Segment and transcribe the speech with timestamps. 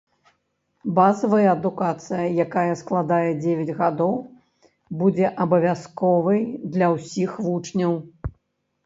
[0.99, 4.13] Базавая адукацыя, якая складзе дзевяць гадоў,
[5.03, 6.41] будзе абавязковай
[6.73, 7.93] для ўсіх вучняў.